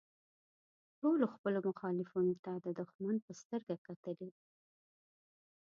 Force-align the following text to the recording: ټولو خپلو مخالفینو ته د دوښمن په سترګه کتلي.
ټولو 0.99 1.25
خپلو 1.33 1.59
مخالفینو 1.69 2.35
ته 2.43 2.51
د 2.65 2.67
دوښمن 2.79 3.15
په 3.25 3.31
سترګه 3.41 3.73
کتلي. 3.87 4.29